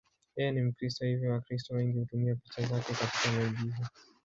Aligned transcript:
Yeye 0.35 0.49
ni 0.51 0.61
Mkristo, 0.65 1.05
hivyo 1.05 1.31
Wakristo 1.31 1.73
wengi 1.75 1.97
hutumia 1.99 2.35
picha 2.35 2.61
zake 2.67 2.93
katika 2.93 3.31
maigizo. 3.31 3.85